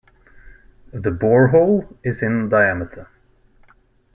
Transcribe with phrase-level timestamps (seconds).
[0.93, 3.07] The borehole is in diameter.